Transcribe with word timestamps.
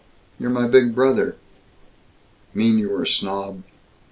You're 0.39 0.49
my 0.49 0.67
big 0.67 0.95
brother!"" 0.95 1.35
mean 2.55 2.79
you 2.79 2.89
were 2.89 3.03
a 3.03 3.07
snob!" 3.07 3.61